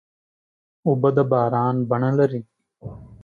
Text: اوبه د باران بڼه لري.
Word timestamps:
اوبه 0.85 1.09
د 1.15 1.17
باران 1.31 1.75
بڼه 1.89 2.09
لري. 2.19 2.41